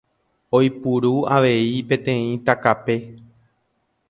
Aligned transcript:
Oipuru 0.59 1.11
avei 1.35 1.69
peteĩ 1.93 2.25
takape. 2.49 2.97